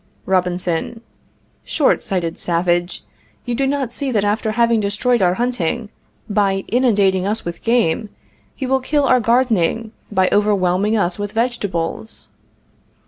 [0.25, 1.01] Robinson.
[1.63, 3.03] Short sighted savage!
[3.45, 5.89] You do not see that after having destroyed our hunting,
[6.27, 8.09] by inundating us with game,
[8.55, 12.29] he will kill our gardening by overwhelming us with vegetables.